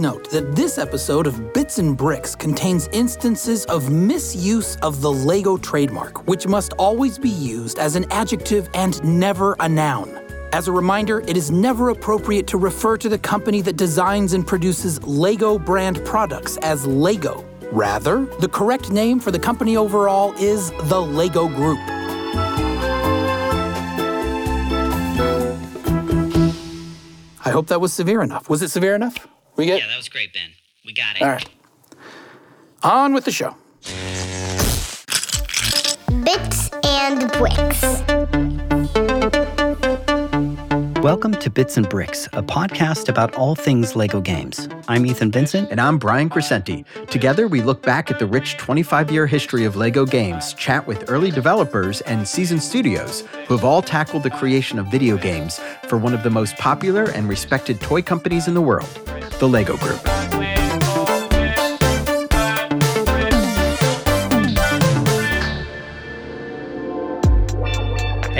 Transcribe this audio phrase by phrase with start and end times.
[0.00, 5.56] note that this episode of Bits and Bricks contains instances of misuse of the Lego
[5.56, 10.08] trademark, which must always be used as an adjective and never a noun.
[10.52, 14.46] As a reminder, it is never appropriate to refer to the company that designs and
[14.46, 17.44] produces Lego brand products as Lego.
[17.70, 21.78] Rather, the correct name for the company overall is the Lego Group.
[27.44, 28.48] I hope that was severe enough.
[28.48, 29.28] Was it severe enough?
[29.60, 30.52] We get Yeah, that was great, Ben.
[30.86, 31.22] We got it.
[31.22, 31.46] All right.
[32.82, 33.54] On with the show.
[36.24, 38.49] Bits and Bricks.
[41.02, 44.68] Welcome to Bits and Bricks, a podcast about all things Lego games.
[44.86, 45.70] I'm Ethan Vincent.
[45.70, 46.84] And I'm Brian Crecente.
[47.06, 51.08] Together, we look back at the rich 25 year history of LEGO games, chat with
[51.08, 55.96] early developers and seasoned studios who have all tackled the creation of video games for
[55.96, 58.90] one of the most popular and respected toy companies in the world,
[59.38, 60.59] the LEGO Group.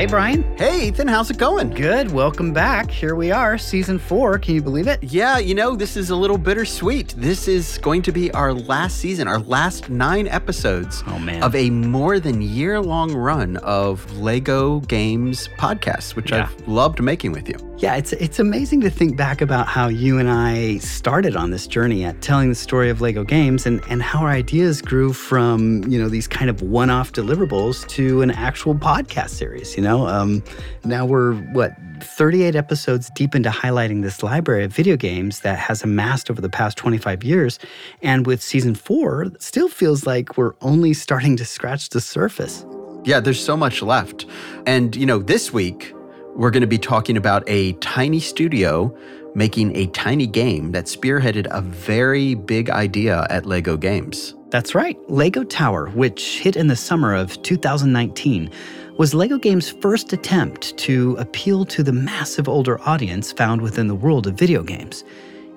[0.00, 0.56] Hey, Brian.
[0.56, 1.68] Hey, Ethan, how's it going?
[1.68, 2.10] Good.
[2.10, 2.90] Welcome back.
[2.90, 4.38] Here we are, season four.
[4.38, 5.02] Can you believe it?
[5.02, 7.08] Yeah, you know, this is a little bittersweet.
[7.18, 11.42] This is going to be our last season, our last nine episodes Oh, man.
[11.42, 16.48] of a more than year long run of LEGO games podcasts, which Yeah.
[16.50, 17.69] I've loved making with you.
[17.80, 21.66] Yeah, it's it's amazing to think back about how you and I started on this
[21.66, 25.82] journey at telling the story of Lego games and, and how our ideas grew from,
[25.84, 30.06] you know, these kind of one-off deliverables to an actual podcast series, you know?
[30.06, 30.42] Um,
[30.84, 31.72] now we're what
[32.02, 36.50] 38 episodes deep into highlighting this library of video games that has amassed over the
[36.50, 37.58] past 25 years.
[38.02, 42.66] And with season four, it still feels like we're only starting to scratch the surface.
[43.04, 44.26] Yeah, there's so much left.
[44.66, 45.94] And, you know, this week,
[46.40, 48.96] we're going to be talking about a tiny studio
[49.34, 54.34] making a tiny game that spearheaded a very big idea at LEGO Games.
[54.48, 54.98] That's right.
[55.10, 58.50] Lego Tower, which hit in the summer of 2019,
[58.96, 63.94] was Lego Games' first attempt to appeal to the massive older audience found within the
[63.94, 65.04] world of video games.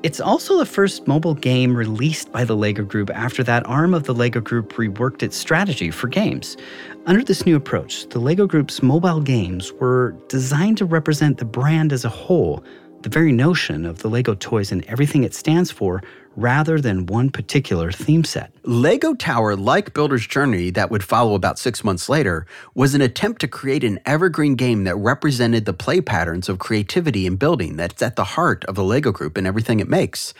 [0.04, 4.04] It's also the first mobile game released by the LEGO Group after that arm of
[4.04, 6.58] the LEGO Group reworked its strategy for games.
[7.06, 11.94] Under this new approach, the LEGO Group's mobile games were designed to represent the brand
[11.94, 12.66] as a whole,
[13.04, 16.02] the very notion of the LEGO toys and everything it stands for,
[16.36, 18.52] rather than one particular theme set.
[18.64, 23.42] Lego Tower, like Builder's Journey, that would follow about six months later, was an attempt
[23.42, 28.02] to create an evergreen game that represented the play patterns of creativity and building that's
[28.02, 30.34] at the heart of the Lego Group and everything it makes.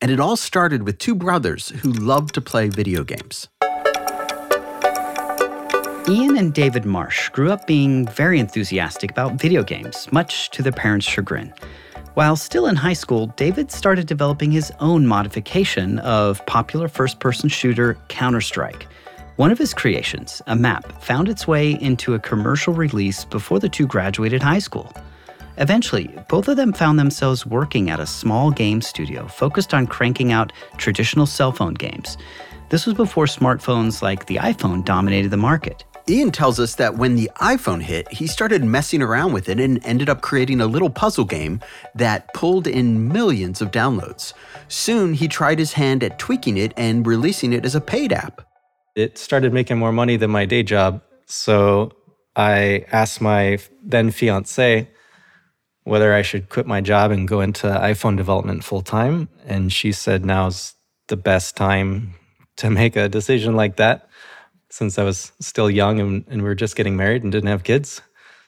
[0.00, 3.48] And it all started with two brothers who loved to play video games.
[6.08, 10.72] Ian and David Marsh grew up being very enthusiastic about video games, much to their
[10.72, 11.52] parents' chagrin.
[12.16, 17.50] While still in high school, David started developing his own modification of popular first person
[17.50, 18.86] shooter Counter Strike.
[19.36, 23.68] One of his creations, a map, found its way into a commercial release before the
[23.68, 24.94] two graduated high school.
[25.58, 30.32] Eventually, both of them found themselves working at a small game studio focused on cranking
[30.32, 32.16] out traditional cell phone games.
[32.70, 35.84] This was before smartphones like the iPhone dominated the market.
[36.08, 39.84] Ian tells us that when the iPhone hit, he started messing around with it and
[39.84, 41.60] ended up creating a little puzzle game
[41.96, 44.32] that pulled in millions of downloads.
[44.68, 48.46] Soon, he tried his hand at tweaking it and releasing it as a paid app.
[48.94, 51.02] it started making more money than my day job.
[51.26, 51.90] So
[52.36, 54.88] I asked my then fiance
[55.82, 59.28] whether I should quit my job and go into iPhone development full time.
[59.44, 60.74] And she said now's
[61.08, 62.14] the best time
[62.58, 64.08] to make a decision like that
[64.76, 67.64] since I was still young and, and we were just getting married and didn't have
[67.64, 68.02] kids.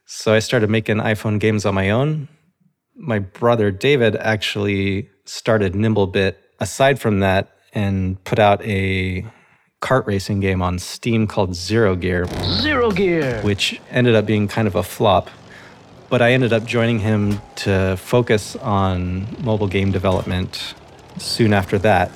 [0.05, 2.29] So I started making iPhone games on my own.
[2.95, 9.25] My brother David actually started Nimblebit aside from that and put out a
[9.81, 12.27] kart racing game on Steam called Zero Gear.
[12.61, 13.41] Zero Gear!
[13.43, 15.31] Which ended up being kind of a flop.
[16.11, 20.75] But I ended up joining him to focus on mobile game development
[21.17, 22.11] soon after that.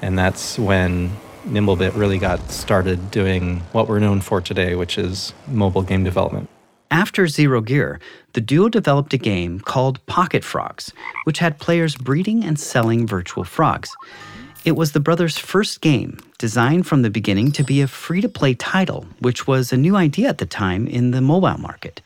[0.00, 1.12] And that's when
[1.46, 6.48] Nimblebit really got started doing what we're known for today, which is mobile game development.
[6.90, 8.00] After Zero Gear,
[8.34, 10.92] the duo developed a game called Pocket Frogs,
[11.24, 13.90] which had players breeding and selling virtual frogs.
[14.64, 18.28] It was the brothers' first game, designed from the beginning to be a free to
[18.28, 22.00] play title, which was a new idea at the time in the mobile market.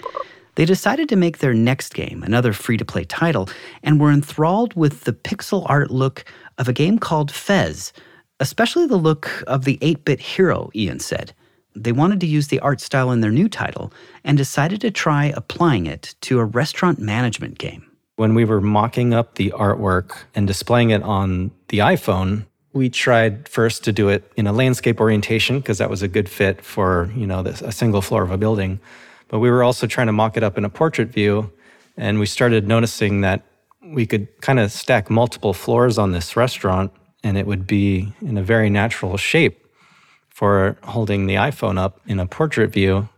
[0.54, 3.50] They decided to make their next game, another free to play title,
[3.82, 6.24] and were enthralled with the pixel art look
[6.56, 7.92] of a game called Fez,
[8.40, 11.32] especially the look of the 8 bit hero, Ian said.
[11.74, 13.92] They wanted to use the art style in their new title
[14.24, 17.90] and decided to try applying it to a restaurant management game.
[18.16, 23.48] When we were mocking up the artwork and displaying it on the iPhone, we tried
[23.48, 27.10] first to do it in a landscape orientation because that was a good fit for,
[27.14, 28.80] you know, a single floor of a building.
[29.28, 31.52] But we were also trying to mock it up in a portrait view
[31.96, 33.42] and we started noticing that
[33.82, 36.92] we could kind of stack multiple floors on this restaurant
[37.26, 39.66] and it would be in a very natural shape
[40.28, 43.08] for holding the iPhone up in a portrait view.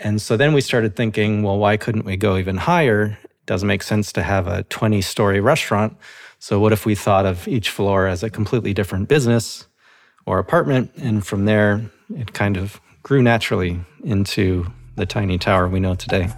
[0.00, 3.16] And so then we started thinking, well, why couldn't we go even higher?
[3.22, 5.96] It doesn't make sense to have a 20 story restaurant.
[6.40, 9.68] So, what if we thought of each floor as a completely different business
[10.26, 10.90] or apartment?
[10.96, 14.66] And from there, it kind of grew naturally into
[14.96, 16.28] the tiny tower we know today.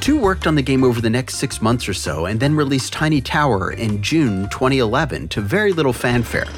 [0.00, 2.90] Two worked on the game over the next six months or so and then released
[2.90, 6.48] Tiny Tower in June 2011 to very little fanfare.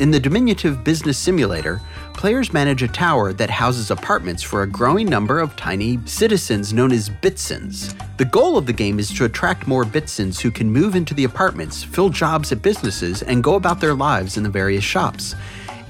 [0.00, 1.82] In the diminutive business simulator,
[2.14, 6.92] players manage a tower that houses apartments for a growing number of tiny citizens known
[6.92, 7.94] as Bitizens.
[8.16, 11.24] The goal of the game is to attract more Bitizens who can move into the
[11.24, 15.34] apartments, fill jobs at businesses, and go about their lives in the various shops.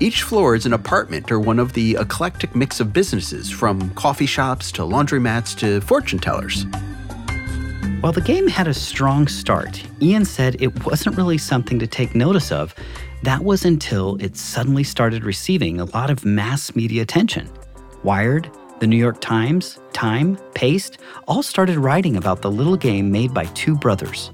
[0.03, 4.25] Each floor is an apartment or one of the eclectic mix of businesses, from coffee
[4.25, 6.65] shops to laundromats to fortune tellers.
[8.01, 12.15] While the game had a strong start, Ian said it wasn't really something to take
[12.15, 12.75] notice of.
[13.25, 17.51] That was until it suddenly started receiving a lot of mass media attention.
[18.03, 20.97] Wired, the New York Times, Time, Paste
[21.29, 24.31] all started writing about the little game made by two brothers.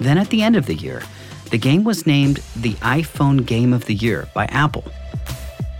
[0.00, 1.02] Then at the end of the year,
[1.50, 4.90] the game was named the iPhone Game of the Year by Apple.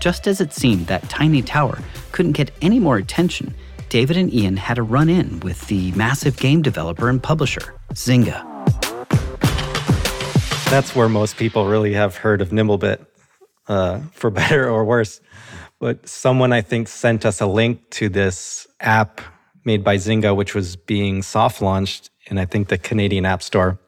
[0.03, 1.79] Just as it seemed that Tiny Tower
[2.11, 3.55] couldn't get any more attention,
[3.87, 8.43] David and Ian had a run in with the massive game developer and publisher, Zynga.
[10.69, 13.05] That's where most people really have heard of Nimblebit,
[13.69, 15.21] uh, for better or worse.
[15.79, 19.21] But someone, I think, sent us a link to this app
[19.63, 23.79] made by Zynga, which was being soft launched in, I think, the Canadian App Store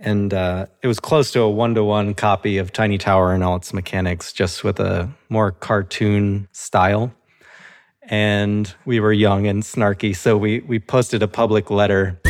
[0.00, 3.72] and uh, it was close to a one-to-one copy of Tiny Tower and all its
[3.72, 7.12] mechanics, just with a more cartoon style.
[8.02, 12.20] And we were young and snarky, so we we posted a public letter.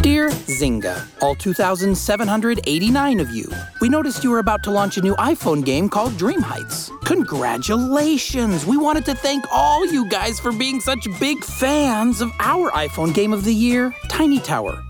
[0.00, 3.50] Dear Zynga, all 2,789 of you,
[3.80, 6.92] we noticed you were about to launch a new iPhone game called Dream Heights.
[7.04, 8.64] Congratulations!
[8.64, 13.12] We wanted to thank all you guys for being such big fans of our iPhone
[13.12, 14.85] game of the year, Tiny Tower.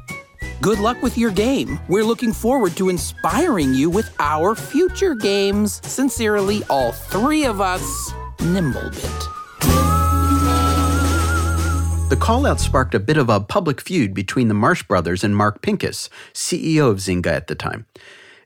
[0.63, 1.79] Good luck with your game.
[1.87, 5.83] We're looking forward to inspiring you with our future games.
[5.85, 9.23] Sincerely, all three of us, Nimblebit.
[12.09, 15.61] The callout sparked a bit of a public feud between the Marsh brothers and Mark
[15.61, 17.85] Pincus, CEO of Zynga at the time.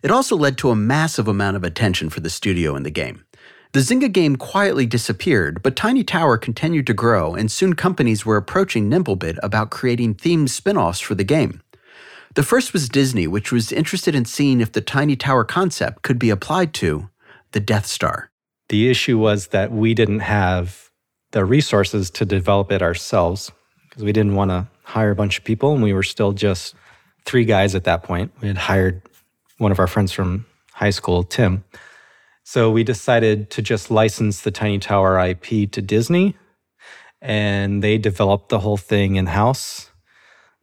[0.02, 3.24] It also led to a massive amount of attention for the studio and the game.
[3.72, 8.36] The Zynga game quietly disappeared, but Tiny Tower continued to grow, and soon companies were
[8.36, 11.62] approaching Nimblebit about creating themed spin offs for the game.
[12.34, 16.18] The first was Disney, which was interested in seeing if the tiny tower concept could
[16.18, 17.10] be applied to
[17.50, 18.30] the Death Star.
[18.68, 20.90] The issue was that we didn't have
[21.32, 23.50] the resources to develop it ourselves
[23.88, 26.74] because we didn't want to hire a bunch of people and we were still just
[27.24, 28.32] three guys at that point.
[28.40, 29.02] We had hired
[29.58, 31.64] one of our friends from high school, Tim.
[32.44, 36.36] So we decided to just license the Tiny Tower IP to Disney
[37.20, 39.89] and they developed the whole thing in house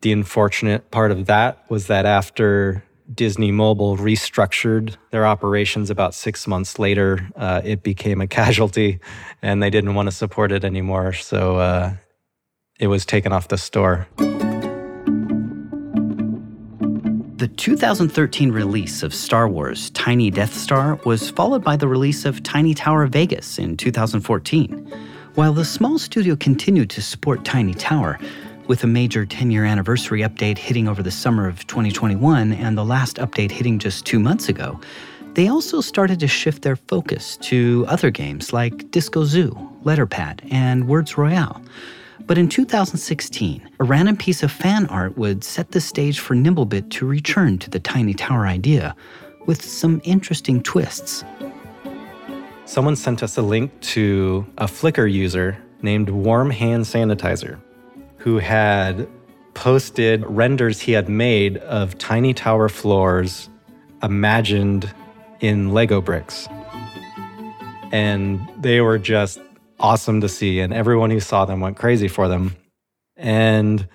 [0.02, 6.46] the unfortunate part of that was that after Disney Mobile restructured their operations about six
[6.46, 9.00] months later, uh, it became a casualty
[9.42, 11.14] and they didn't want to support it anymore.
[11.14, 11.94] So uh,
[12.80, 14.08] it was taken off the store.
[17.38, 22.42] The 2013 release of Star Wars Tiny Death Star was followed by the release of
[22.44, 24.92] Tiny Tower Vegas in 2014.
[25.36, 28.18] While the small studio continued to support Tiny Tower,
[28.68, 32.86] with a major 10 year anniversary update hitting over the summer of 2021 and the
[32.86, 34.80] last update hitting just two months ago,
[35.34, 39.52] they also started to shift their focus to other games like Disco Zoo,
[39.84, 41.62] Letterpad, and Words Royale.
[42.26, 46.90] But in 2016, a random piece of fan art would set the stage for Nimblebit
[46.92, 48.96] to return to the Tiny Tower idea
[49.46, 51.24] with some interesting twists.
[52.66, 57.62] Someone sent us a link to a Flickr user named Warm Hand Sanitizer
[58.18, 59.08] who had
[59.54, 63.50] posted renders he had made of tiny tower floors
[64.04, 64.94] imagined
[65.40, 66.48] in Lego bricks.
[67.92, 69.40] And they were just
[69.80, 70.60] awesome to see.
[70.60, 72.56] And everyone who saw them went crazy for them.
[73.16, 73.88] And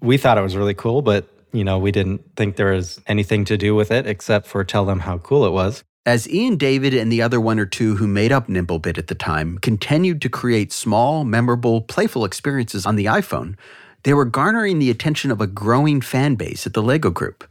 [0.00, 3.44] we thought it was really cool, but you know, we didn't think there was anything
[3.46, 5.82] to do with it except for tell them how cool it was.
[6.06, 9.14] As Ian David and the other one or two who made up Nimblebit at the
[9.14, 13.56] time continued to create small, memorable, playful experiences on the iPhone,
[14.04, 17.46] they were garnering the attention of a growing fan base at the LEGO Group.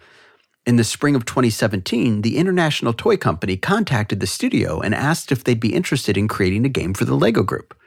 [0.65, 5.43] In the spring of 2017, the International Toy Company contacted the studio and asked if
[5.43, 7.77] they'd be interested in creating a game for the LEGO Group.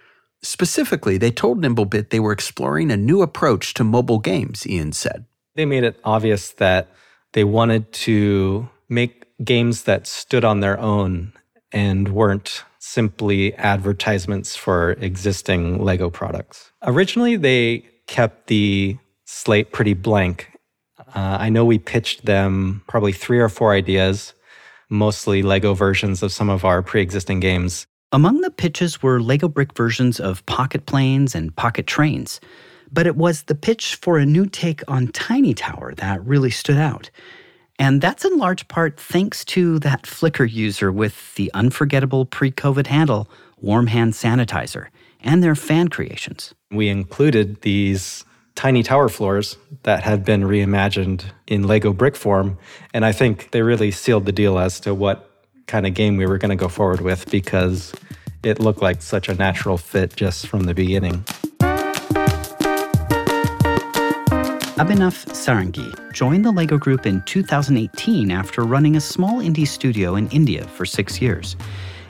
[0.45, 5.25] Specifically, they told Nimblebit they were exploring a new approach to mobile games, Ian said.
[5.57, 6.89] They made it obvious that
[7.33, 11.33] they wanted to make games that stood on their own
[11.73, 16.73] and weren't simply advertisements for existing Lego products.
[16.83, 20.51] Originally, they kept the slate pretty blank.
[21.15, 24.35] Uh, I know we pitched them probably three or four ideas,
[24.91, 27.87] mostly Lego versions of some of our pre existing games.
[28.13, 32.41] Among the pitches were Lego brick versions of Pocket Planes and Pocket Trains.
[32.93, 36.77] But it was the pitch for a new take on Tiny Tower that really stood
[36.77, 37.11] out.
[37.83, 42.87] And that's in large part thanks to that Flickr user with the unforgettable pre COVID
[42.87, 43.29] handle,
[43.61, 44.87] Warm Hand Sanitizer,
[45.21, 46.55] and their fan creations.
[46.71, 48.25] We included these
[48.55, 52.57] tiny tower floors that had been reimagined in Lego brick form.
[52.95, 55.29] And I think they really sealed the deal as to what
[55.67, 57.93] kind of game we were going to go forward with because
[58.45, 61.25] it looked like such a natural fit just from the beginning.
[64.77, 70.29] Abhinav Sarangi joined the LEGO Group in 2018 after running a small indie studio in
[70.29, 71.57] India for six years.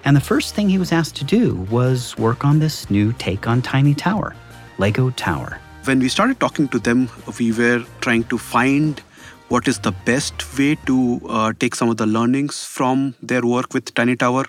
[0.05, 3.49] And the first thing he was asked to do was work on this new take
[3.49, 4.37] on Tiny Tower,
[4.79, 5.59] LEGO Tower.
[5.85, 9.01] When we started talking to them, we were trying to find
[9.49, 13.75] what is the best way to uh, take some of the learnings from their work
[13.75, 14.45] with Tiny Tower,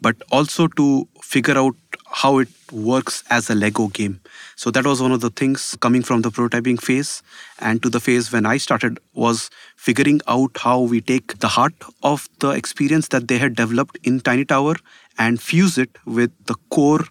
[0.00, 1.76] but also to figure out
[2.12, 4.20] how it works as a Lego game.
[4.54, 7.22] So that was one of the things coming from the prototyping phase
[7.58, 11.74] and to the phase when I started was figuring out how we take the heart
[12.02, 14.76] of the experience that they had developed in Tiny Tower
[15.18, 17.04] and fuse it with the core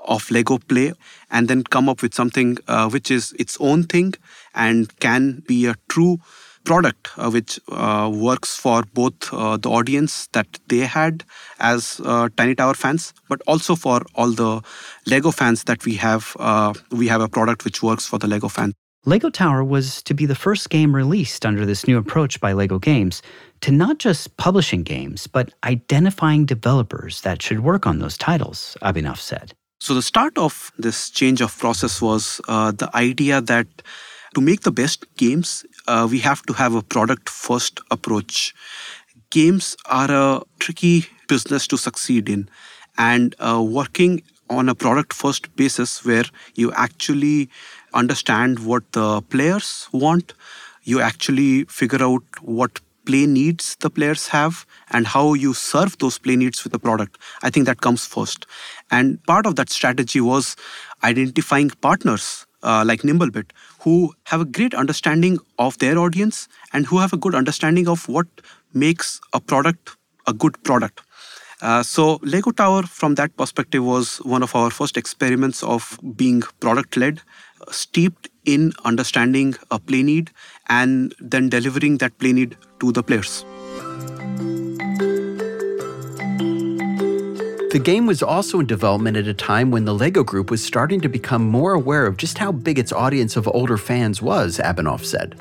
[0.00, 0.92] of Lego play
[1.30, 4.14] and then come up with something uh, which is its own thing
[4.54, 6.18] and can be a true
[6.66, 11.24] product uh, which uh, works for both uh, the audience that they had
[11.60, 14.60] as uh, Tiny Tower fans, but also for all the
[15.06, 16.36] Lego fans that we have.
[16.38, 18.74] Uh, we have a product which works for the Lego fans.
[19.06, 22.80] Lego Tower was to be the first game released under this new approach by Lego
[22.80, 23.22] Games
[23.60, 29.18] to not just publishing games, but identifying developers that should work on those titles, Abhinav
[29.18, 29.54] said.
[29.78, 33.68] So, the start of this change of process was uh, the idea that
[34.34, 38.54] to make the best games, uh, we have to have a product first approach.
[39.30, 42.48] Games are a tricky business to succeed in,
[42.96, 46.24] and uh, working on a product first basis where
[46.54, 47.48] you actually
[47.94, 50.34] understand what the players want,
[50.84, 56.18] you actually figure out what play needs the players have and how you serve those
[56.18, 57.18] play needs with the product.
[57.42, 58.46] I think that comes first.
[58.90, 60.56] And part of that strategy was
[61.02, 63.50] identifying partners uh, like Nimblebit
[63.86, 68.08] who have a great understanding of their audience and who have a good understanding of
[68.08, 68.26] what
[68.74, 71.02] makes a product a good product.
[71.62, 76.42] Uh, so Lego Tower, from that perspective, was one of our first experiments of being
[76.60, 77.22] product led,
[77.70, 80.32] steeped in understanding a play need
[80.68, 83.44] and then delivering that play need to the players.
[87.76, 91.02] The game was also in development at a time when the LEGO Group was starting
[91.02, 95.04] to become more aware of just how big its audience of older fans was, Abhinav
[95.04, 95.38] said.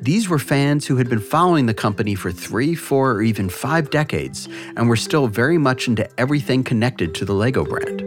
[0.00, 3.90] These were fans who had been following the company for three, four, or even five
[3.90, 8.00] decades and were still very much into everything connected to the LEGO brand.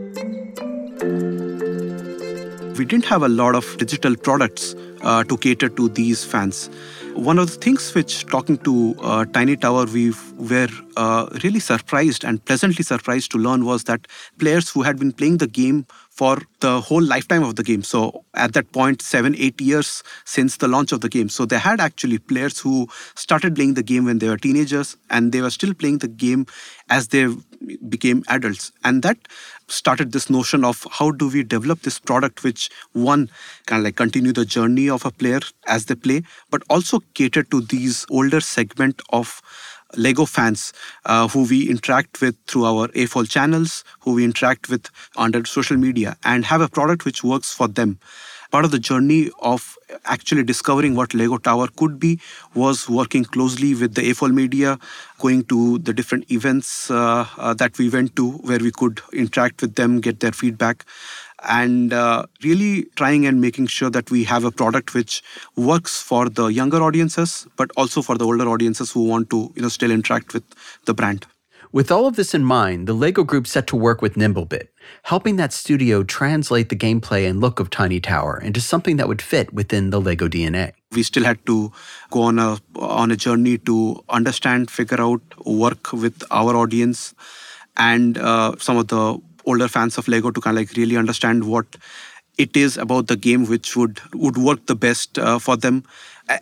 [2.77, 6.69] We didn't have a lot of digital products uh, to cater to these fans.
[7.15, 10.67] One of the things which, talking to uh, Tiny Tower, we were
[10.97, 14.07] uh, really surprised and pleasantly surprised to learn was that
[14.37, 17.83] players who had been playing the game for the whole lifetime of the game.
[17.83, 21.29] So at that point, seven, eight years since the launch of the game.
[21.29, 25.31] So they had actually players who started playing the game when they were teenagers and
[25.31, 26.45] they were still playing the game
[26.89, 27.27] as they
[27.89, 28.71] became adults.
[28.83, 29.17] And that
[29.67, 33.29] started this notion of how do we develop this product which one
[33.65, 37.43] kind of like continue the journey of a player as they play but also cater
[37.43, 39.41] to these older segment of
[39.97, 40.73] lego fans
[41.05, 45.77] uh, who we interact with through our afol channels who we interact with under social
[45.77, 47.97] media and have a product which works for them
[48.55, 52.11] part of the journey of actually discovering what Lego Tower could be
[52.53, 54.79] was working closely with the AFOL media,
[55.19, 59.61] going to the different events uh, uh, that we went to where we could interact
[59.61, 60.85] with them, get their feedback,
[61.49, 65.21] and uh, really trying and making sure that we have a product which
[65.57, 69.63] works for the younger audiences, but also for the older audiences who want to you
[69.63, 70.45] know, still interact with
[70.85, 71.25] the brand.
[71.75, 74.69] With all of this in mind, the LEGO Group set to work with Nimblebit,
[75.03, 79.21] helping that studio translate the gameplay and look of Tiny Tower into something that would
[79.21, 80.71] fit within the LEGO DNA.
[80.93, 81.73] We still had to
[82.11, 87.13] go on a on a journey to understand, figure out, work with our audience,
[87.75, 91.43] and uh, some of the older fans of Lego to kind of like really understand
[91.43, 91.65] what
[92.37, 95.83] it is about the game which would would work the best uh, for them.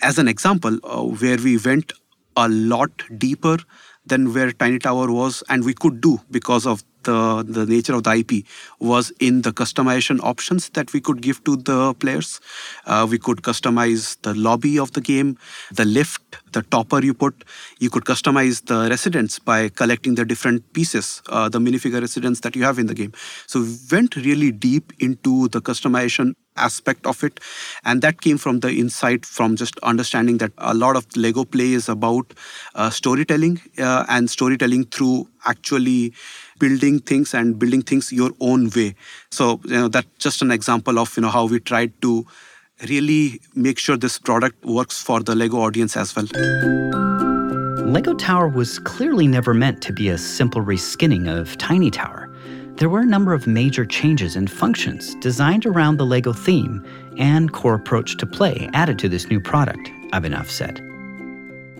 [0.03, 1.91] As an example, uh, where we went
[2.37, 3.57] a lot deeper
[4.05, 8.03] than where Tiny Tower was, and we could do because of the, the nature of
[8.03, 8.45] the IP
[8.79, 12.39] was in the customization options that we could give to the players.
[12.85, 15.37] Uh, we could customize the lobby of the game,
[15.71, 16.21] the lift,
[16.53, 17.43] the topper you put.
[17.79, 22.55] You could customize the residents by collecting the different pieces, uh, the minifigure residents that
[22.55, 23.11] you have in the game.
[23.47, 27.39] So we went really deep into the customization aspect of it
[27.83, 31.73] and that came from the insight from just understanding that a lot of lego play
[31.73, 32.33] is about
[32.75, 36.13] uh, storytelling uh, and storytelling through actually
[36.59, 38.95] building things and building things your own way.
[39.31, 42.25] So, you know, that's just an example of, you know, how we tried to
[42.89, 46.25] really make sure this product works for the Lego audience as well.
[47.85, 52.32] Lego Tower was clearly never meant to be a simple reskinning of Tiny Tower.
[52.75, 56.83] There were a number of major changes and functions designed around the Lego theme
[57.17, 60.81] and core approach to play added to this new product, Abhinav said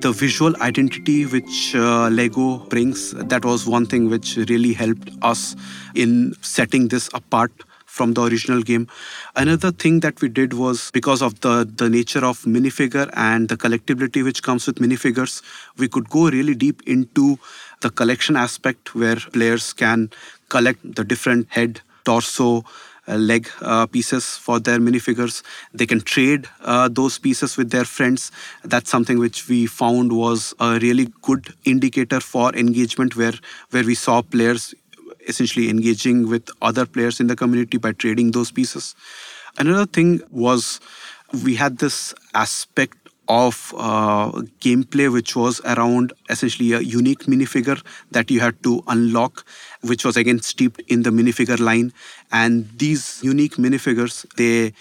[0.03, 5.55] the visual identity which uh, Lego brings, that was one thing which really helped us
[5.95, 7.53] in setting this apart
[7.85, 8.85] from the original game.
[9.35, 13.55] Another thing that we did was because of the, the nature of minifigure and the
[13.55, 15.41] collectibility which comes with minifigures,
[15.77, 17.39] we could go really deep into
[17.79, 20.09] the collection aspect where players can
[20.55, 22.63] collect the different head, torso,
[23.07, 25.41] uh, leg uh, pieces for their minifigures.
[25.74, 28.31] They can trade uh, those pieces with their friends.
[28.63, 33.33] That's something which we found was a really good indicator for engagement, where
[33.72, 34.74] where we saw players
[35.27, 38.95] essentially engaging with other players in the community by trading those pieces.
[39.57, 40.80] Another thing was
[41.43, 43.03] we had this aspect
[43.34, 44.32] of uh,
[44.65, 49.46] gameplay which was around essentially a unique minifigure that you had to unlock
[49.82, 51.91] which was again steeped in the minifigure line.
[52.32, 54.74] And these unique minifigures they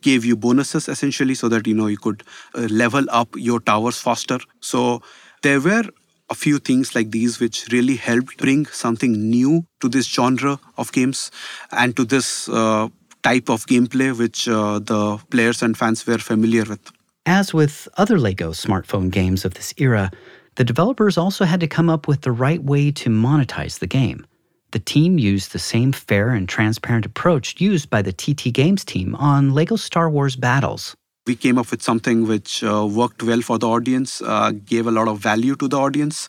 [0.00, 2.22] gave you bonuses essentially so that you know you could
[2.54, 4.38] uh, level up your towers faster.
[4.60, 5.02] So
[5.42, 5.84] there were
[6.30, 10.90] a few things like these which really helped bring something new to this genre of
[10.92, 11.30] games
[11.72, 12.88] and to this uh,
[13.22, 16.90] type of gameplay which uh, the players and fans were familiar with
[17.26, 20.10] as with other LEGO smartphone games of this era,
[20.56, 24.26] the developers also had to come up with the right way to monetize the game.
[24.70, 29.14] The team used the same fair and transparent approach used by the TT Games team
[29.14, 30.96] on LEGO Star Wars Battles.
[31.26, 34.90] We came up with something which uh, worked well for the audience, uh, gave a
[34.90, 36.28] lot of value to the audience,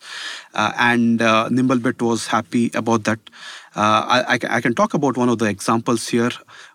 [0.54, 3.20] uh, and uh, Nimblebit was happy about that.
[3.76, 6.32] Uh, I, I, can talk about one of the examples here.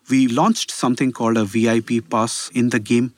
[0.07, 3.15] We launched something called a VIP pass in the game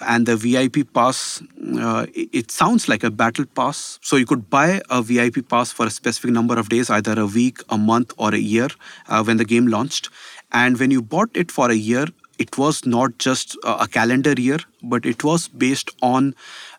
[0.00, 1.42] and the VIP pass,
[1.78, 3.98] uh, it sounds like a battle pass.
[4.02, 7.26] So you could buy a VIP pass for a specific number of days, either a
[7.26, 8.68] week, a month, or a year
[9.08, 10.08] uh, when the game launched.
[10.52, 12.06] And when you bought it for a year,
[12.38, 16.34] it was not just a calendar year, but it was based on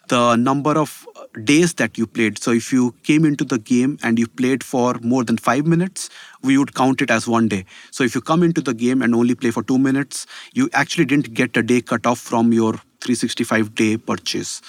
[0.08, 1.06] the number of
[1.44, 2.40] days that you played.
[2.40, 6.10] So if you came into the game and you played for more than five minutes,
[6.42, 7.66] we would count it as one day.
[7.92, 11.06] So if you come into the game and only play for two minutes, you actually
[11.06, 14.62] didn't get a day cut off from your 365 day purchase.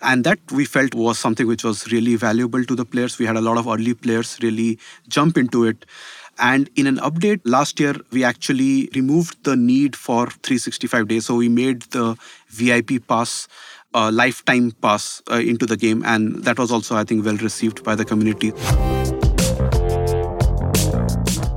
[0.00, 3.18] And that we felt was something which was really valuable to the players.
[3.18, 5.86] We had a lot of early players really jump into it.
[6.38, 11.26] And in an update last year, we actually removed the need for 365 days.
[11.26, 12.16] So we made the
[12.48, 13.48] VIP pass
[13.94, 16.02] a lifetime pass uh, into the game.
[16.06, 18.52] And that was also, I think, well received by the community.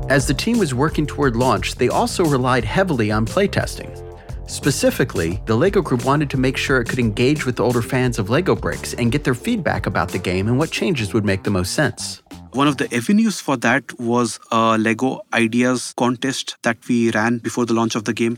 [0.07, 4.04] As the team was working toward launch, they also relied heavily on playtesting.
[4.47, 8.29] Specifically, the LEGO Group wanted to make sure it could engage with older fans of
[8.29, 11.49] LEGO bricks and get their feedback about the game and what changes would make the
[11.49, 12.21] most sense.
[12.51, 17.65] One of the avenues for that was a LEGO Ideas contest that we ran before
[17.65, 18.37] the launch of the game.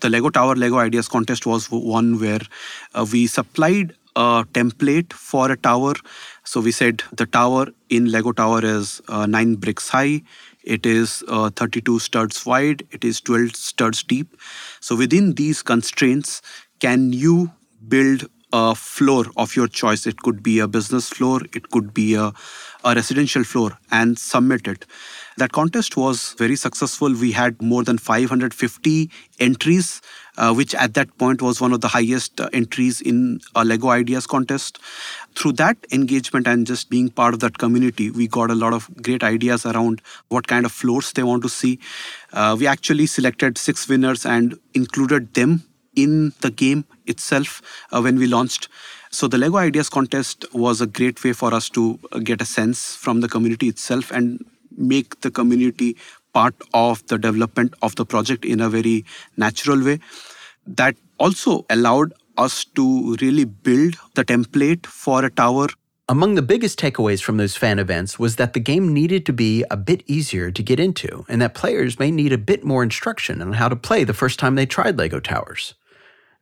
[0.00, 2.40] The LEGO Tower LEGO Ideas contest was one where
[2.94, 5.94] uh, we supplied a template for a tower.
[6.44, 10.22] So we said the tower in LEGO Tower is uh, nine bricks high
[10.68, 14.36] it is uh, 32 studs wide, it is 12 studs deep.
[14.80, 16.42] So within these constraints,
[16.78, 17.52] can you
[17.88, 20.06] build a floor of your choice?
[20.06, 22.32] It could be a business floor, it could be a,
[22.84, 24.84] a residential floor, and submit it.
[25.38, 27.12] That contest was very successful.
[27.14, 30.02] We had more than 550 entries,
[30.38, 33.88] uh, which at that point was one of the highest uh, entries in a Lego
[33.88, 34.78] Ideas contest.
[35.34, 38.88] Through that engagement and just being part of that community, we got a lot of
[39.02, 41.78] great ideas around what kind of floors they want to see.
[42.32, 45.64] Uh, we actually selected six winners and included them
[45.96, 47.60] in the game itself
[47.92, 48.68] uh, when we launched.
[49.10, 52.94] So the Lego Ideas contest was a great way for us to get a sense
[52.94, 54.44] from the community itself and
[54.76, 55.96] make the community
[56.38, 59.04] part of the development of the project in a very
[59.36, 59.98] natural way.
[60.66, 65.68] That also allowed us to really build the template for a tower
[66.10, 69.62] among the biggest takeaways from those fan events was that the game needed to be
[69.70, 73.42] a bit easier to get into, and that players may need a bit more instruction
[73.42, 75.74] on how to play the first time they tried LEGO Towers.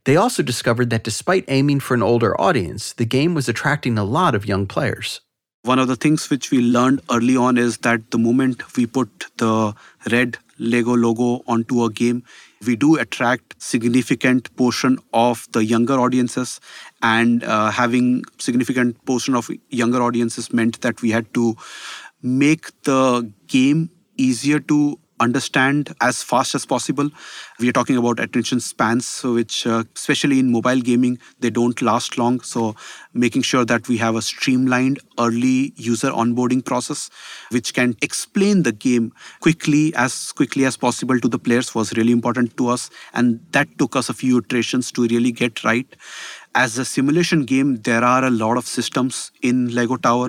[0.05, 4.05] They also discovered that despite aiming for an older audience, the game was attracting a
[4.05, 5.21] lot of young players.
[5.67, 9.27] One of the things which we learned early on is that the moment we put
[9.39, 9.75] the
[10.13, 12.23] red Lego logo onto a game,
[12.65, 16.61] we do attract significant portion of the younger audiences
[17.03, 21.57] and uh, having significant portion of younger audiences meant that we had to
[22.23, 27.11] make the game easier to understand as fast as possible.
[27.59, 32.19] We are talking about attention spans, which, uh, especially in mobile gaming, they don't last
[32.19, 32.41] long.
[32.41, 32.77] So,
[33.15, 37.09] making sure that we have a streamlined early user onboarding process,
[37.51, 42.13] which can explain the game quickly, as quickly as possible to the players, was really
[42.13, 42.91] important to us.
[43.15, 45.87] And that took us a few iterations to really get right.
[46.55, 50.29] As a simulation game, there are a lot of systems in Lego Tower.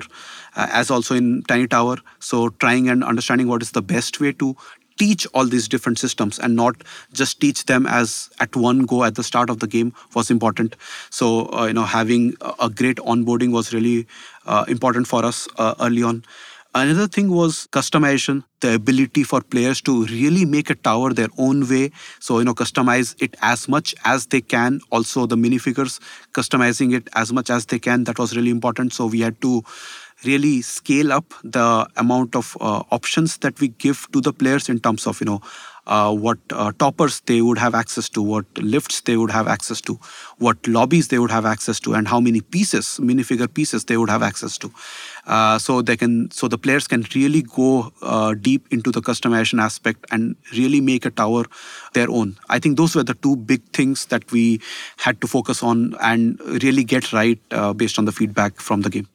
[0.56, 1.98] Uh, as also in Tiny Tower.
[2.18, 4.56] So, trying and understanding what is the best way to
[4.98, 6.76] teach all these different systems and not
[7.12, 10.76] just teach them as at one go at the start of the game was important.
[11.10, 14.06] So uh, you know having a great onboarding was really
[14.46, 16.24] uh, important for us uh, early on.
[16.74, 21.66] Another thing was customization the ability for players to really make a tower their own
[21.68, 21.90] way.
[22.20, 24.80] So you know customize it as much as they can.
[24.90, 25.98] Also the minifigures
[26.32, 28.92] customizing it as much as they can that was really important.
[28.92, 29.62] So we had to
[30.24, 34.80] really scale up the amount of uh, options that we give to the players in
[34.80, 35.40] terms of you know
[35.88, 39.80] uh, what uh, toppers they would have access to, what lifts they would have access
[39.80, 39.98] to,
[40.36, 44.10] what lobbies they would have access to, and how many pieces, minifigure pieces they would
[44.10, 44.70] have access to.
[45.26, 49.60] Uh, so they can, so the players can really go uh, deep into the customization
[49.60, 51.44] aspect and really make a tower
[51.94, 52.36] their own.
[52.50, 54.60] I think those were the two big things that we
[54.98, 58.90] had to focus on and really get right uh, based on the feedback from the
[58.90, 59.08] game.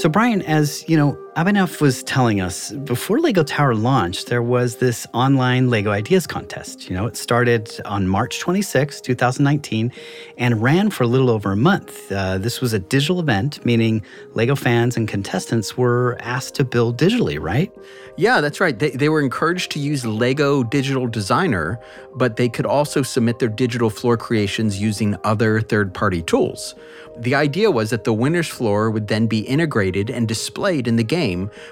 [0.00, 4.76] So, Brian, as you know, Abhinav was telling us before Lego Tower launched, there was
[4.76, 6.88] this online Lego Ideas contest.
[6.90, 9.92] You know, it started on March 26, 2019,
[10.38, 12.10] and ran for a little over a month.
[12.10, 14.02] Uh, this was a digital event, meaning
[14.34, 17.72] Lego fans and contestants were asked to build digitally, right?
[18.16, 18.76] Yeah, that's right.
[18.76, 21.78] They, they were encouraged to use Lego Digital Designer,
[22.16, 26.74] but they could also submit their digital floor creations using other third party tools.
[27.18, 31.04] The idea was that the winner's floor would then be integrated and displayed in the
[31.04, 31.19] game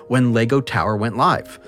[0.08, 1.58] when Lego Tower went live.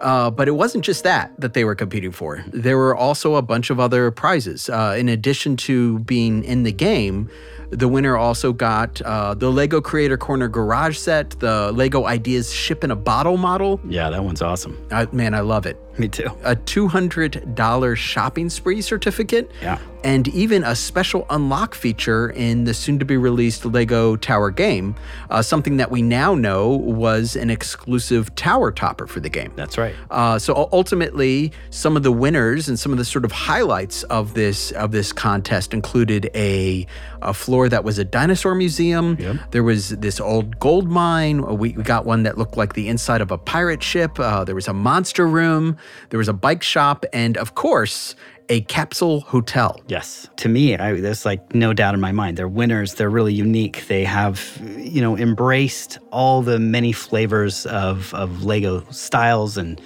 [0.00, 2.42] Uh, but it wasn't just that that they were competing for.
[2.48, 4.70] There were also a bunch of other prizes.
[4.70, 7.28] Uh, in addition to being in the game,
[7.70, 12.82] the winner also got uh, the Lego Creator Corner garage set, the Lego Ideas ship
[12.82, 13.78] in a bottle model.
[13.86, 14.76] Yeah, that one's awesome.
[15.12, 15.78] man, I love it.
[16.00, 16.30] Me too.
[16.42, 19.50] A $200 shopping spree certificate.
[19.62, 19.78] Yeah.
[20.02, 24.94] And even a special unlock feature in the soon to be released Lego Tower game,
[25.28, 29.52] uh, something that we now know was an exclusive tower topper for the game.
[29.56, 29.94] That's right.
[30.10, 34.32] Uh, so ultimately, some of the winners and some of the sort of highlights of
[34.32, 36.86] this of this contest included a,
[37.20, 39.18] a floor that was a dinosaur museum.
[39.20, 39.36] Yep.
[39.50, 41.42] There was this old gold mine.
[41.58, 44.18] We, we got one that looked like the inside of a pirate ship.
[44.18, 45.76] Uh, there was a monster room.
[46.10, 48.14] There was a bike shop, and of course,
[48.48, 49.80] a capsule hotel.
[49.86, 50.28] Yes.
[50.38, 52.36] To me, I, there's like no doubt in my mind.
[52.36, 52.94] They're winners.
[52.94, 53.86] They're really unique.
[53.86, 59.80] They have, you know, embraced all the many flavors of, of Lego styles and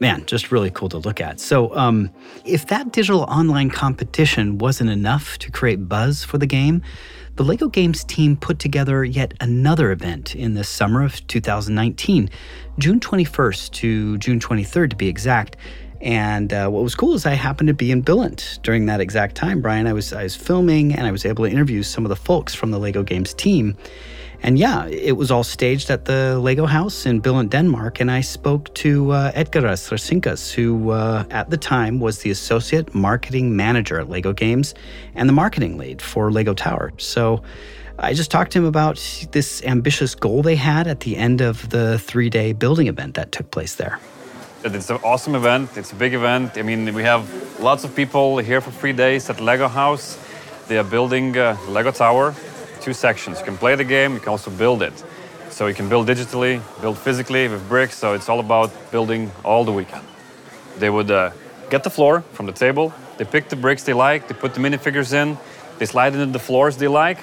[0.00, 1.40] man, just really cool to look at.
[1.40, 2.10] So, um,
[2.44, 6.82] if that digital online competition wasn't enough to create buzz for the game,
[7.36, 12.30] the LEGO Games team put together yet another event in the summer of 2019,
[12.78, 15.56] June 21st to June 23rd to be exact.
[16.00, 19.34] And uh, what was cool is I happened to be in Billund during that exact
[19.34, 19.88] time, Brian.
[19.88, 22.54] I was I was filming and I was able to interview some of the folks
[22.54, 23.76] from the Lego Games team.
[24.40, 27.98] And yeah, it was all staged at the Lego House in Billund, Denmark.
[27.98, 32.94] And I spoke to uh, Edgaras Rasinkas, who uh, at the time was the associate
[32.94, 34.74] marketing manager at Lego Games
[35.16, 36.92] and the marketing lead for Lego Tower.
[36.98, 37.42] So
[38.00, 38.96] I just talked to him about
[39.32, 43.32] this ambitious goal they had at the end of the three day building event that
[43.32, 43.98] took place there.
[44.62, 45.76] It's an awesome event.
[45.76, 46.56] It's a big event.
[46.56, 47.24] I mean, we have
[47.58, 50.16] lots of people here for three days at Lego House.
[50.68, 52.36] They are building a Lego Tower,
[52.80, 53.40] two sections.
[53.40, 55.04] You can play the game, you can also build it.
[55.50, 57.98] So you can build digitally, build physically with bricks.
[57.98, 60.06] So it's all about building all the weekend.
[60.76, 61.32] They would uh,
[61.68, 62.94] get the floor from the table.
[63.16, 64.28] They pick the bricks they like.
[64.28, 65.36] They put the minifigures in.
[65.78, 67.18] They slide into the floors they like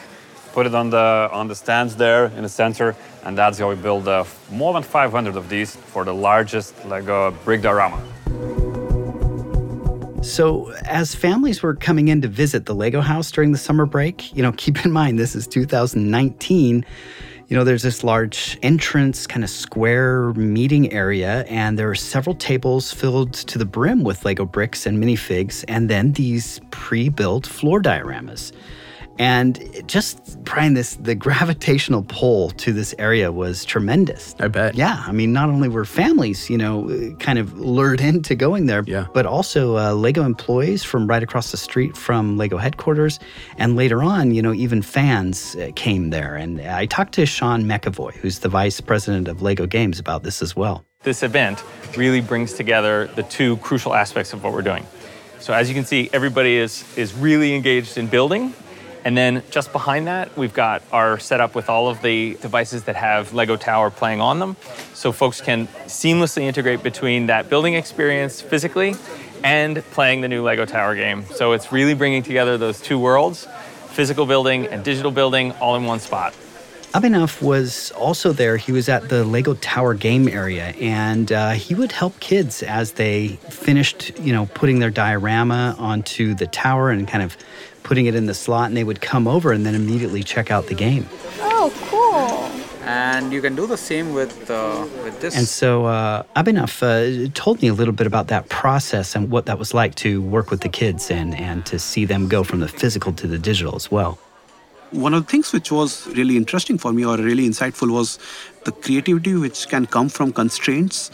[0.55, 3.75] put it on the on the stands there in the center, and that's how we
[3.75, 8.01] build uh, more than 500 of these for the largest Lego brick diorama.
[10.23, 14.33] So, as families were coming in to visit the Lego house during the summer break,
[14.33, 16.85] you know, keep in mind this is 2019.
[17.47, 22.33] You know, there's this large entrance, kind of square meeting area, and there are several
[22.33, 27.45] tables filled to the brim with Lego bricks and minifigs, and then these pre built
[27.45, 28.53] floor dioramas.
[29.17, 34.36] And just Brian, this the gravitational pull to this area was tremendous.
[34.39, 34.75] I bet.
[34.75, 38.84] Yeah, I mean, not only were families, you know, kind of lured into going there,
[38.86, 39.08] yeah.
[39.13, 43.19] but also uh, Lego employees from right across the street from Lego headquarters,
[43.58, 46.36] and later on, you know, even fans uh, came there.
[46.36, 50.41] And I talked to Sean McEvoy, who's the vice president of Lego Games, about this
[50.41, 50.84] as well.
[51.04, 51.63] This event
[51.95, 54.86] really brings together the two crucial aspects of what we're doing.
[55.39, 58.54] So as you can see, everybody is is really engaged in building
[59.05, 62.95] and then just behind that, we've got our setup with all of the devices that
[62.95, 64.57] have Lego Tower playing on them.
[64.95, 68.95] So folks can seamlessly integrate between that building experience physically
[69.43, 71.23] and playing the new Lego Tower game.
[71.35, 73.47] So it's really bringing together those two worlds,
[73.89, 76.33] physical building and digital building all in one spot.
[76.95, 78.57] Abhinav was also there.
[78.57, 82.93] He was at the Lego Tower game area, and uh, he would help kids as
[82.93, 87.35] they finished, you know, putting their diorama onto the tower and kind of
[87.85, 90.67] putting it in the slot, and they would come over and then immediately check out
[90.67, 91.05] the game.
[91.39, 92.51] Oh, cool.
[92.87, 95.37] And you can do the same with, uh, with this.
[95.37, 99.45] And so uh, Abhinav uh, told me a little bit about that process and what
[99.45, 102.59] that was like to work with the kids and, and to see them go from
[102.59, 104.17] the physical to the digital as well.
[104.91, 108.19] One of the things which was really interesting for me or really insightful was
[108.65, 111.11] the creativity which can come from constraints.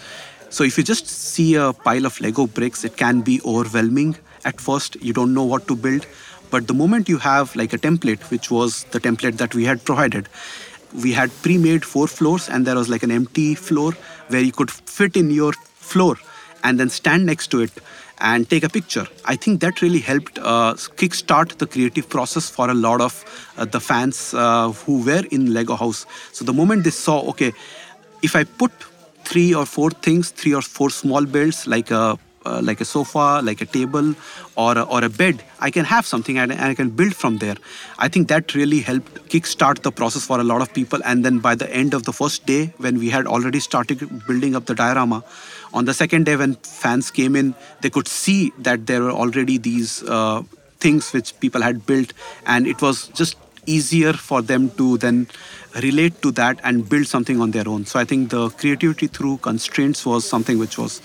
[0.49, 4.59] So if you just see a pile of Lego bricks, it can be overwhelming at
[4.59, 4.97] first.
[5.01, 6.05] You don't know what to build.
[6.51, 9.83] But the moment you have like a template, which was the template that we had
[9.83, 10.27] provided,
[10.93, 13.93] we had pre-made four floors and there was like an empty floor
[14.27, 16.17] where you could fit in your floor
[16.63, 17.71] and then stand next to it
[18.19, 19.07] and take a picture.
[19.25, 23.23] I think that really helped uh, kickstart the creative process for a lot of
[23.57, 26.05] uh, the fans uh, who were in Lego House.
[26.31, 27.53] So the moment they saw, okay,
[28.21, 28.71] if I put
[29.23, 33.41] three or four things, three or four small builds like a uh, like a sofa,
[33.43, 34.15] like a table,
[34.55, 37.37] or a, or a bed, I can have something and, and, I can build from
[37.37, 37.55] there.
[37.99, 40.99] I think that really helped kickstart the process for a lot of people.
[41.05, 44.55] And then by the end of the first day, when we had already started building
[44.55, 45.23] up the diorama,
[45.73, 49.57] on the second day when fans came in, they could see that there were already
[49.57, 50.41] these uh,
[50.79, 52.13] things which people had built,
[52.45, 55.27] and it was just easier for them to then
[55.81, 57.85] relate to that and build something on their own.
[57.85, 61.01] So I think the creativity through constraints was something which was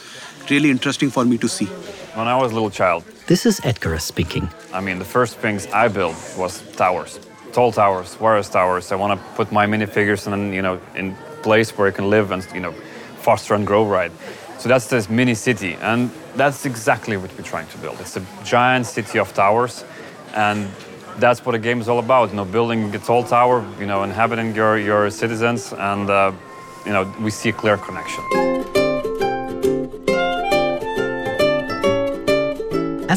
[0.50, 1.66] really interesting for me to see.
[2.14, 3.04] When I was a little child.
[3.26, 4.48] This is Edgar speaking.
[4.72, 7.20] I mean, the first things I built was towers,
[7.52, 8.92] tall towers, wireless towers.
[8.92, 12.30] I want to put my minifigures in, you know, in place where it can live
[12.30, 12.72] and, you know,
[13.20, 14.12] foster and grow right.
[14.58, 18.00] So that's this mini city, and that's exactly what we're trying to build.
[18.00, 19.84] It's a giant city of towers,
[20.34, 20.68] and
[21.18, 22.30] that's what the game is all about.
[22.30, 26.32] You know, building a tall tower, you know, inhabiting your your citizens, and uh,
[26.86, 28.55] you know, we see a clear connection.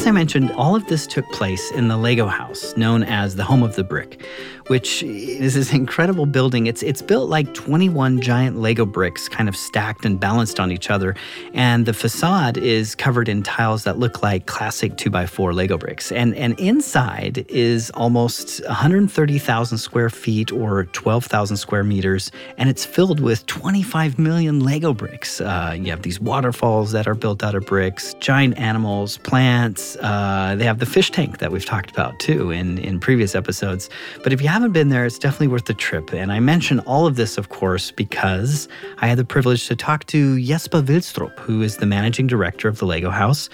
[0.00, 3.44] As I mentioned, all of this took place in the Lego house, known as the
[3.44, 4.24] Home of the Brick,
[4.68, 6.68] which is this incredible building.
[6.68, 10.88] It's it's built like 21 giant Lego bricks kind of stacked and balanced on each
[10.88, 11.14] other,
[11.52, 16.10] and the facade is covered in tiles that look like classic 2x4 Lego bricks.
[16.12, 23.20] And and inside is almost 130,000 square feet or 12,000 square meters, and it's filled
[23.20, 25.42] with 25 million Lego bricks.
[25.42, 29.89] Uh, you have these waterfalls that are built out of bricks, giant animals, plants.
[29.96, 33.90] Uh, they have the fish tank that we've talked about too in in previous episodes.
[34.22, 36.12] But if you have haven't been there, it's definitely worth the trip.
[36.12, 40.04] And I mention all of this, of course, because I had the privilege to talk
[40.08, 43.48] to Jesper Vilstrup, who is the managing director of the Lego House.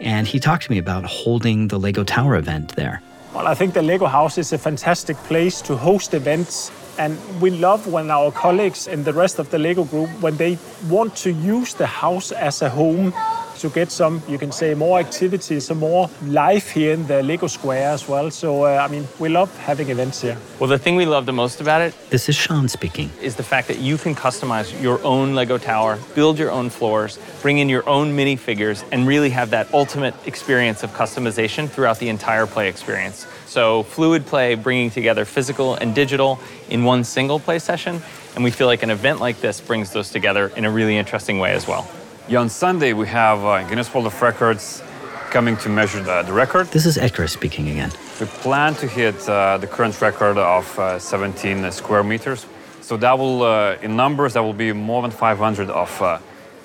[0.00, 3.02] And he talked to me about holding the Lego Tower event there.
[3.34, 6.72] Well, I think the Lego House is a fantastic place to host events.
[6.98, 10.56] And we love when our colleagues in the rest of the Lego group, when they
[10.88, 13.12] want to use the house as a home
[13.60, 17.46] to get some, you can say, more activity, some more life here in the Lego
[17.46, 18.30] Square as well.
[18.30, 20.36] So, uh, I mean, we love having events here.
[20.58, 23.10] Well, the thing we love the most about it This is Sean speaking.
[23.20, 27.18] is the fact that you can customize your own Lego tower, build your own floors,
[27.42, 32.08] bring in your own minifigures, and really have that ultimate experience of customization throughout the
[32.08, 33.26] entire play experience.
[33.46, 36.38] So, fluid play, bringing together physical and digital
[36.68, 38.02] in one single play session,
[38.34, 41.38] and we feel like an event like this brings those together in a really interesting
[41.38, 41.88] way as well.
[42.28, 44.82] Yeah, on Sunday, we have uh, Guinness World of Records
[45.30, 46.66] coming to measure the, the record.
[46.68, 47.92] This is Edgar speaking again.
[48.18, 52.44] We plan to hit uh, the current record of uh, 17 square meters.
[52.80, 56.18] So that will, uh, in numbers, that will be more than 500 of uh,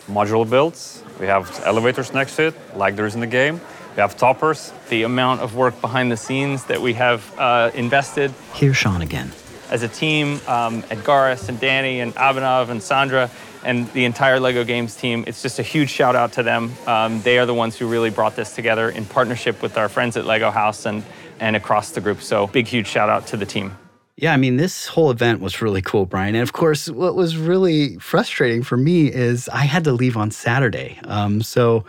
[0.08, 1.04] modular builds.
[1.20, 3.62] We have elevators next to it, like there is in the game.
[3.96, 4.74] We have toppers.
[4.90, 9.32] The amount of work behind the scenes that we have uh, invested Here's Sean again.
[9.70, 13.30] as a team, um, Edgaris and Danny and Abhinav and Sandra
[13.64, 16.74] and the entire LEGO Games team, it's just a huge shout out to them.
[16.88, 20.18] Um, they are the ones who really brought this together in partnership with our friends
[20.18, 21.04] at LEGO House and,
[21.40, 22.22] and across the group.
[22.22, 23.78] So big, huge shout out to the team.
[24.22, 26.36] Yeah, I mean, this whole event was really cool, Brian.
[26.36, 30.30] And of course, what was really frustrating for me is I had to leave on
[30.30, 31.00] Saturday.
[31.06, 31.86] Um, so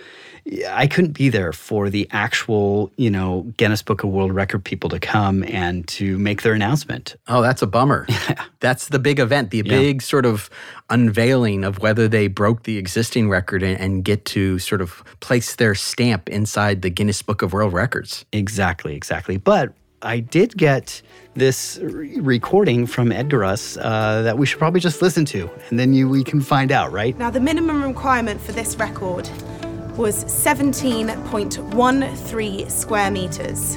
[0.70, 4.88] I couldn't be there for the actual, you know, Guinness Book of World Record people
[4.90, 7.16] to come and to make their announcement.
[7.28, 8.06] Oh, that's a bummer.
[8.60, 9.62] That's the big event, the Yeah.
[9.64, 10.48] big sort of
[10.88, 15.56] unveiling of whether they broke the existing record and, and get to sort of place
[15.56, 18.24] their stamp inside the Guinness Book of World Records.
[18.32, 19.36] Exactly, exactly.
[19.36, 21.02] But I did get
[21.34, 25.92] this re- recording from Edgarus uh, that we should probably just listen to, and then
[25.92, 27.16] you we can find out, right?
[27.16, 29.30] Now, the minimum requirement for this record
[29.96, 33.76] was 17.13 square meters.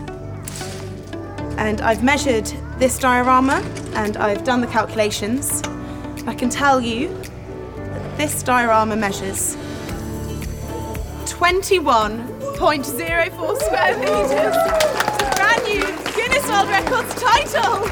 [1.58, 2.46] And I've measured
[2.80, 3.62] this diorama
[3.94, 5.62] and I've done the calculations.
[6.26, 7.10] I can tell you
[7.76, 9.56] that this diorama measures
[12.56, 14.56] 21.04 square meters.
[15.36, 17.86] Brand new Guinness World Records title.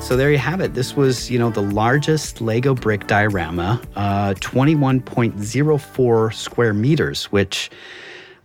[0.00, 0.74] So there you have it.
[0.74, 7.70] This was, you know, the largest Lego brick diorama, uh, 21.04 square meters, which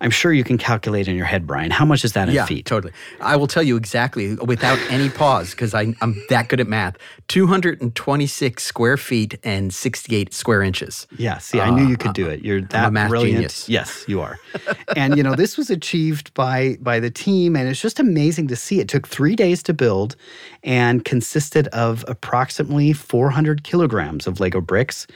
[0.01, 1.71] I'm sure you can calculate in your head, Brian.
[1.71, 2.65] How much is that in yeah, feet?
[2.65, 2.93] totally.
[3.21, 5.95] I will tell you exactly without any pause because I'm
[6.29, 6.97] that good at math.
[7.27, 11.07] 226 square feet and 68 square inches.
[11.17, 12.43] Yeah, see, I knew you could do it.
[12.43, 13.35] You're that brilliant.
[13.35, 13.69] genius.
[13.69, 14.37] Yes, you are.
[14.95, 18.55] and you know, this was achieved by by the team, and it's just amazing to
[18.55, 18.79] see.
[18.79, 20.15] It took three days to build,
[20.63, 25.07] and consisted of approximately 400 kilograms of Lego bricks.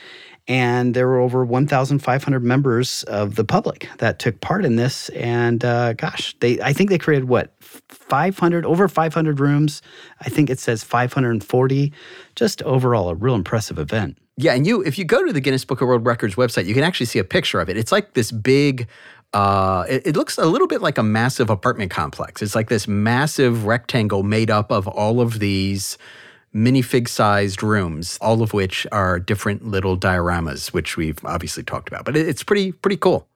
[0.49, 5.09] And there were over 1,500 members of the public that took part in this.
[5.09, 9.81] And uh, gosh, they I think they created what 500 over 500 rooms.
[10.19, 11.93] I think it says 540.
[12.35, 14.17] Just overall, a real impressive event.
[14.37, 16.73] Yeah, and you if you go to the Guinness Book of World Records website, you
[16.73, 17.77] can actually see a picture of it.
[17.77, 18.87] It's like this big
[19.33, 22.41] uh, it, it looks a little bit like a massive apartment complex.
[22.41, 25.97] It's like this massive rectangle made up of all of these
[26.53, 32.05] minifig sized rooms, all of which are different little dioramas, which we've obviously talked about.
[32.05, 33.27] But it's pretty pretty cool.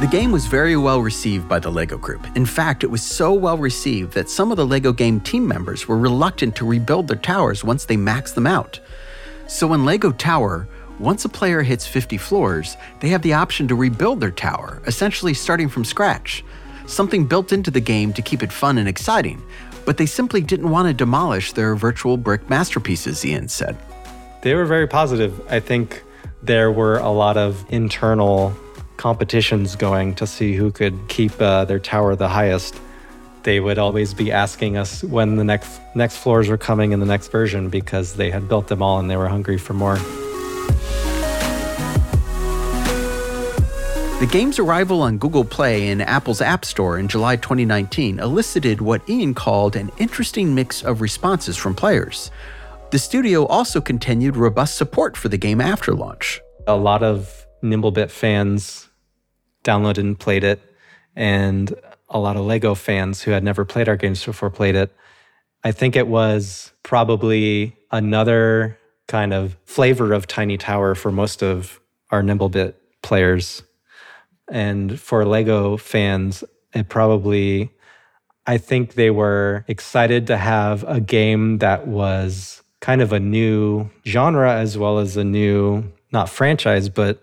[0.00, 2.26] The game was very well received by the LEGO group.
[2.34, 5.86] In fact, it was so well received that some of the LEGO game team members
[5.86, 8.80] were reluctant to rebuild their towers once they maxed them out.
[9.46, 13.74] So in LEGO Tower, once a player hits 50 floors, they have the option to
[13.74, 16.44] rebuild their tower, essentially starting from scratch.
[16.90, 19.40] Something built into the game to keep it fun and exciting.
[19.86, 23.76] But they simply didn't want to demolish their virtual brick masterpieces, Ian said.
[24.42, 25.40] They were very positive.
[25.48, 26.02] I think
[26.42, 28.56] there were a lot of internal
[28.96, 32.74] competitions going to see who could keep uh, their tower the highest.
[33.44, 37.06] They would always be asking us when the next next floors were coming in the
[37.06, 39.96] next version because they had built them all and they were hungry for more.
[44.20, 49.00] The game's arrival on Google Play and Apple's App Store in July 2019 elicited what
[49.08, 52.30] Ian called an interesting mix of responses from players.
[52.90, 56.42] The studio also continued robust support for the game after launch.
[56.66, 58.90] A lot of Nimblebit fans
[59.64, 60.60] downloaded and played it,
[61.16, 61.72] and
[62.10, 64.94] a lot of Lego fans who had never played our games before played it.
[65.64, 68.78] I think it was probably another
[69.08, 71.80] kind of flavor of Tiny Tower for most of
[72.10, 73.62] our Nimblebit players.
[74.50, 76.44] And for Lego fans,
[76.74, 77.70] it probably,
[78.46, 83.90] I think they were excited to have a game that was kind of a new
[84.06, 87.22] genre as well as a new, not franchise, but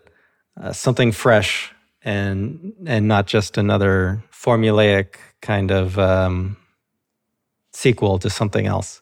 [0.61, 1.73] uh, something fresh
[2.03, 6.55] and and not just another formulaic kind of um,
[7.73, 9.01] sequel to something else.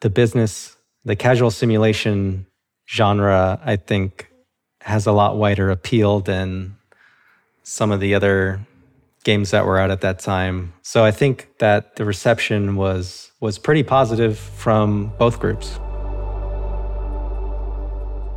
[0.00, 2.46] The business The casual simulation
[2.88, 4.30] genre, I think,
[4.80, 6.76] has a lot wider appeal than
[7.64, 8.60] some of the other
[9.24, 10.72] games that were out at that time.
[10.82, 15.80] So I think that the reception was was pretty positive from both groups.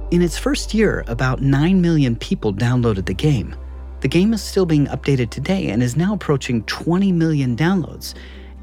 [0.10, 3.56] In its first year, about 9 million people downloaded the game.
[4.00, 8.14] The game is still being updated today and is now approaching 20 million downloads.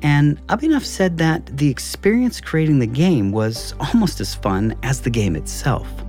[0.03, 5.11] And Abhinav said that the experience creating the game was almost as fun as the
[5.11, 6.04] game itself.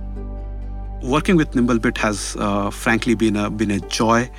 [1.02, 4.30] Working with Nimblebit has uh, frankly been a been a joy.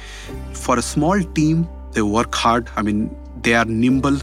[0.53, 2.70] For a small team, they work hard.
[2.76, 4.18] I mean, they are nimble.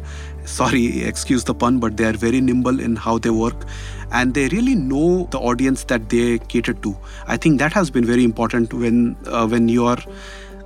[0.45, 3.65] Sorry, excuse the pun, but they are very nimble in how they work,
[4.11, 6.97] and they really know the audience that they cater to.
[7.27, 9.99] I think that has been very important when uh, when you are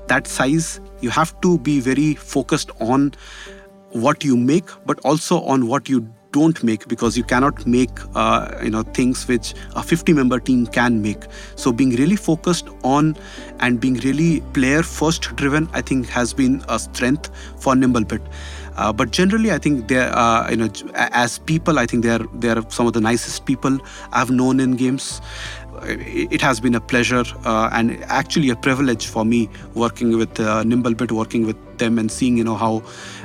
[0.09, 0.81] that size.
[1.01, 3.12] You have to be very focused on
[3.93, 6.09] what you make, but also on what you
[6.39, 10.66] don't make because you cannot make uh, you know things which a 50 member team
[10.78, 11.24] can make.
[11.57, 13.16] So being really focused on
[13.61, 18.24] and being really player first driven i think has been a strength for nimblebit
[18.76, 22.62] uh, but generally i think they're uh, you know as people i think they're they're
[22.68, 23.78] some of the nicest people
[24.12, 25.20] i've known in games.
[25.84, 30.64] It has been a pleasure uh, and actually a privilege for me working with uh,
[30.64, 32.82] Nimblebit, working with them and seeing you know how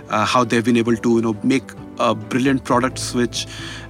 [0.09, 1.63] uh, how they've been able to you know make
[1.99, 3.45] uh, brilliant products which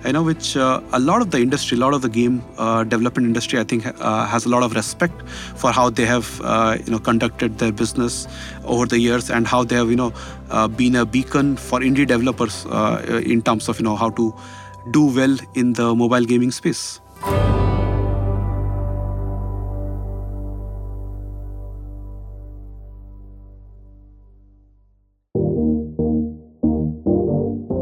[0.06, 2.84] you know which uh, a lot of the industry a lot of the game uh,
[2.84, 6.78] development industry i think uh, has a lot of respect for how they have uh,
[6.86, 8.28] you know conducted their business
[8.66, 10.12] over the years and how they have you know
[10.76, 12.66] been a beacon for indie developers
[13.26, 14.34] in terms of you know how to
[14.92, 17.00] do well in the mobile gaming space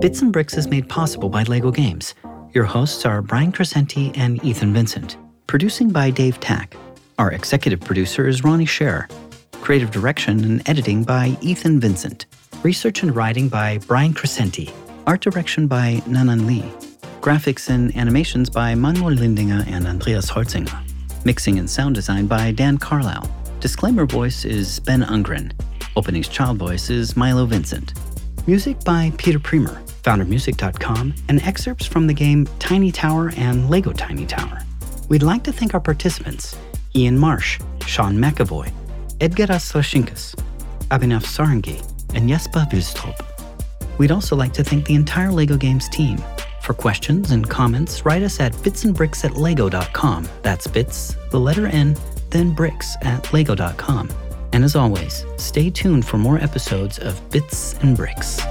[0.02, 2.16] Bits and Bricks is made possible by LEGO Games.
[2.56, 5.16] Your hosts are Brian Crecente and Ethan Vincent.
[5.46, 6.76] Producing by Dave Tack.
[7.20, 9.08] Our executive producer is Ronnie Scher.
[9.62, 12.26] Creative direction and editing by Ethan Vincent.
[12.64, 14.74] Research and writing by Brian Crecente.
[15.06, 16.66] Art direction by Nanan Lee.
[17.22, 20.80] Graphics and animations by Manuel Lindinger and Andreas Holzinger.
[21.26, 23.30] Mixing and sound design by Dan Carlisle.
[23.60, 25.52] Disclaimer voice is Ben Ungren.
[25.96, 27.94] Opening's child voice is Milo Vincent.
[28.48, 34.26] Music by Peter Premer foundermusic.com, and excerpts from the game Tiny Tower and Lego Tiny
[34.26, 34.60] Tower.
[35.10, 36.58] We'd like to thank our participants
[36.96, 38.72] Ian Marsh, Sean McEvoy,
[39.20, 40.36] Edgar Astrashinkas,
[40.90, 41.84] Abhinav Sarangi,
[42.16, 43.26] and Jesper Vilstrup.
[43.98, 46.18] We'd also like to thank the entire LEGO Games team.
[46.62, 50.28] For questions and comments, write us at bitsandbricks at lego.com.
[50.42, 51.96] That's bits, the letter N,
[52.30, 54.10] then bricks at lego.com.
[54.54, 58.42] And as always, stay tuned for more episodes of Bits and Bricks.